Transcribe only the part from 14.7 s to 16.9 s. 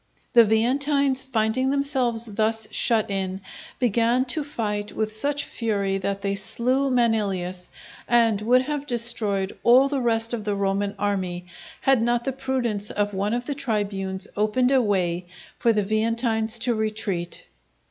a way for the Veientines to